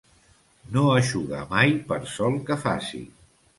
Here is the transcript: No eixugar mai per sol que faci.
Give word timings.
No 0.77 0.85
eixugar 1.01 1.43
mai 1.53 1.77
per 1.93 2.01
sol 2.17 2.41
que 2.51 2.61
faci. 2.67 3.07